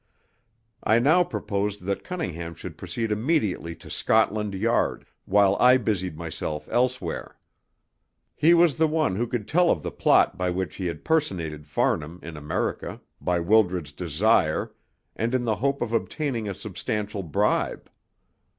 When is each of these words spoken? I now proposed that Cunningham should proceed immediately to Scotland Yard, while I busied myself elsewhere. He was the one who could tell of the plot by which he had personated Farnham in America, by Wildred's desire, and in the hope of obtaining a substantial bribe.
I 0.83 0.97
now 0.97 1.23
proposed 1.23 1.83
that 1.85 2.03
Cunningham 2.03 2.55
should 2.55 2.75
proceed 2.75 3.11
immediately 3.11 3.75
to 3.75 3.87
Scotland 3.91 4.55
Yard, 4.55 5.05
while 5.25 5.55
I 5.59 5.77
busied 5.77 6.17
myself 6.17 6.67
elsewhere. 6.71 7.37
He 8.35 8.55
was 8.55 8.77
the 8.77 8.87
one 8.87 9.15
who 9.15 9.27
could 9.27 9.47
tell 9.47 9.69
of 9.69 9.83
the 9.83 9.91
plot 9.91 10.39
by 10.39 10.49
which 10.49 10.77
he 10.77 10.87
had 10.87 11.05
personated 11.05 11.67
Farnham 11.67 12.19
in 12.23 12.35
America, 12.35 12.99
by 13.21 13.39
Wildred's 13.41 13.91
desire, 13.91 14.71
and 15.15 15.35
in 15.35 15.45
the 15.45 15.57
hope 15.57 15.83
of 15.83 15.93
obtaining 15.93 16.49
a 16.49 16.55
substantial 16.55 17.21
bribe. 17.21 17.87